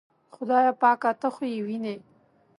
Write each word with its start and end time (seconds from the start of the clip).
خدایه 0.35 0.73
پاکه 0.81 1.11
ته 1.21 1.27
خو 1.35 1.43
یې 1.53 1.59
وینې. 1.65 1.95